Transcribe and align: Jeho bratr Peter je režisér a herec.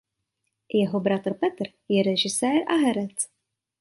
Jeho 0.73 0.99
bratr 0.99 1.33
Peter 1.33 1.67
je 1.89 2.03
režisér 2.03 2.65
a 2.67 2.73
herec. 2.85 3.29